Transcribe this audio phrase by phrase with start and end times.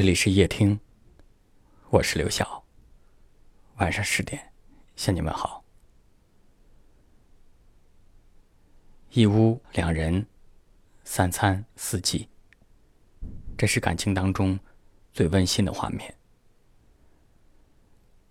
[0.00, 0.80] 这里是夜听，
[1.90, 2.64] 我是刘晓。
[3.76, 4.50] 晚上十点，
[4.96, 5.62] 向你们好。
[9.10, 10.26] 一屋两人，
[11.04, 12.26] 三餐四季，
[13.58, 14.58] 这是感情当中
[15.12, 16.14] 最温馨的画面。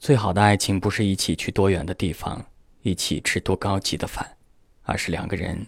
[0.00, 2.44] 最好的爱情不是一起去多远的地方，
[2.80, 4.36] 一起吃多高级的饭，
[4.82, 5.64] 而是两个人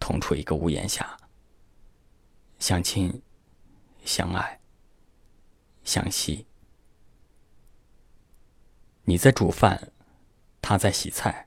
[0.00, 1.14] 同处一个屋檐下，
[2.58, 3.22] 相亲、
[4.06, 4.58] 相爱。
[5.84, 6.46] 相惜。
[9.04, 9.90] 你在煮饭，
[10.60, 11.46] 他在洗菜。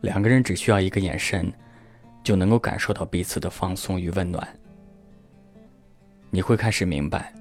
[0.00, 1.52] 两个人只需要一个眼神，
[2.22, 4.48] 就能够感受到彼此的放松与温暖。
[6.30, 7.34] 你会开始明白，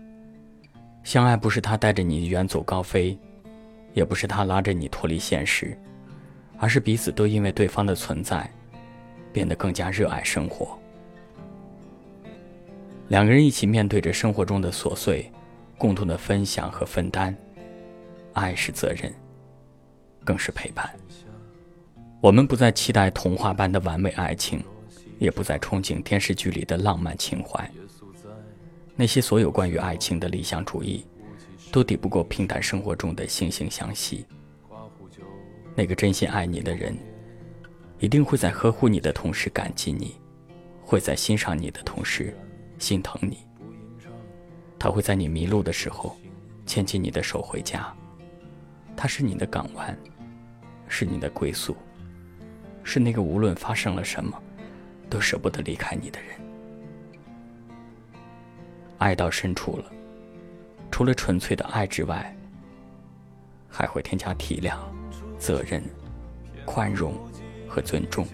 [1.03, 3.17] 相爱不是他带着你远走高飞，
[3.93, 5.77] 也不是他拉着你脱离现实，
[6.57, 8.49] 而是彼此都因为对方的存在，
[9.31, 10.77] 变得更加热爱生活。
[13.07, 15.31] 两个人一起面对着生活中的琐碎。
[15.77, 17.35] 共同的分享和分担，
[18.33, 19.13] 爱是责任，
[20.25, 20.89] 更是陪伴。
[22.19, 24.63] 我们不再期待童话般的完美爱情，
[25.19, 27.69] 也不再憧憬电视剧里的浪漫情怀。
[28.95, 31.05] 那些所有关于爱情的理想主义，
[31.71, 34.25] 都抵不过平淡生活中的惺惺相惜。
[35.75, 36.97] 那个真心爱你的人，
[37.99, 40.15] 一定会在呵护你的同时感激你，
[40.83, 42.35] 会在欣赏你的同时
[42.79, 43.46] 心疼你。
[44.79, 46.15] 他会在你迷路的时候，
[46.65, 47.91] 牵起你的手回家。
[48.95, 49.97] 他是你的港湾，
[50.87, 51.75] 是你的归宿，
[52.83, 54.41] 是那个无论发生了什么，
[55.09, 56.29] 都舍不得离开你的人。
[58.97, 59.85] 爱到深处了，
[60.89, 62.35] 除了纯粹的爱之外，
[63.69, 64.75] 还会添加体谅、
[65.37, 65.83] 责任、
[66.65, 67.13] 宽容
[67.67, 68.25] 和尊重。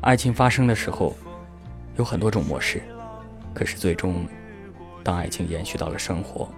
[0.00, 1.16] 爱情发生的时候，
[1.96, 2.80] 有很多种模式。
[3.54, 4.26] 可是最终，
[5.02, 6.48] 当爱情延续到了生活，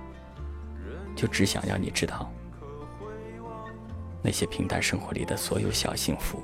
[1.17, 2.31] 就只想让你知道，
[4.23, 6.43] 那些平淡生活里的所有小幸福，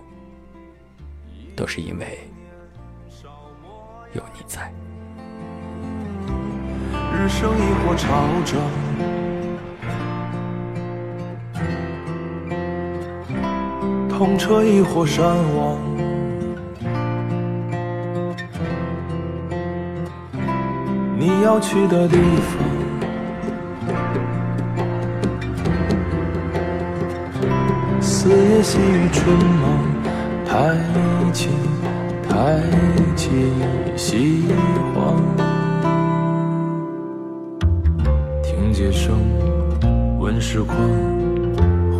[1.55, 2.19] 都是因为
[4.15, 4.73] 有你在。
[7.15, 8.61] 日升亦或潮涨，
[14.09, 15.25] 痛彻亦或善
[15.57, 15.88] 忘。
[21.21, 22.57] 你要去的地方，
[28.01, 29.81] 四野细雨春忙，
[30.47, 30.77] 太
[31.33, 31.49] 急
[32.29, 32.61] 太
[33.17, 33.53] 急
[33.97, 34.45] 喜
[34.95, 35.13] 欢。
[38.41, 39.19] 听街声，
[40.21, 40.77] 问时光，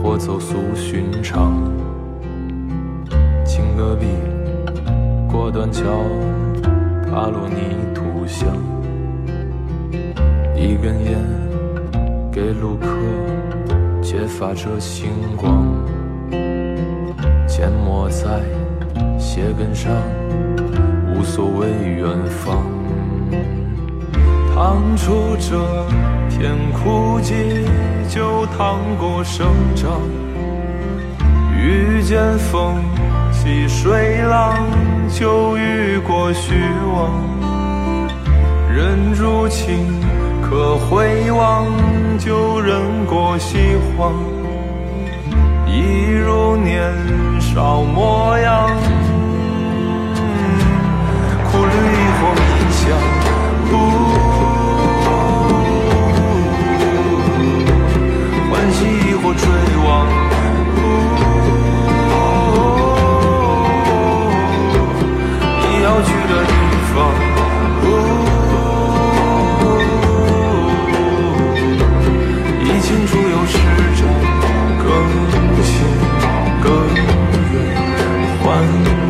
[0.01, 1.61] 或走俗寻常。
[3.45, 4.07] 青戈壁，
[5.29, 5.83] 过断桥，
[7.11, 8.47] 踏落泥土香。
[10.55, 11.19] 一根烟，
[12.33, 12.87] 给路客，
[14.03, 15.67] 揭发着星光。
[17.47, 18.41] 缄默在
[19.19, 19.93] 鞋跟上，
[21.15, 22.63] 无所谓远方。
[24.55, 25.59] 趟出这
[26.29, 27.65] 片枯寂，
[28.09, 30.01] 就趟过生长。
[31.57, 32.77] 遇见风
[33.33, 34.57] 起水浪，
[35.09, 36.55] 就遇过虚
[36.93, 37.38] 妄。
[38.79, 40.01] 人如情。
[40.41, 41.67] 可回望，
[42.17, 43.59] 旧人过西
[43.97, 44.15] 荒，
[45.67, 46.95] 一如年
[47.41, 48.71] 少模样。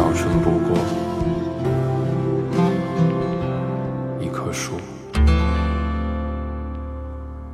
[0.00, 0.78] 早春不过
[4.18, 4.78] 一棵树。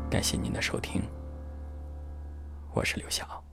[0.08, 1.02] 感谢您的收听，
[2.72, 3.45] 我是刘晓。